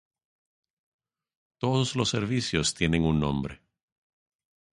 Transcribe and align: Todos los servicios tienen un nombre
Todos 1.59 1.95
los 1.95 2.09
servicios 2.09 2.73
tienen 2.73 3.03
un 3.05 3.19
nombre 3.19 3.61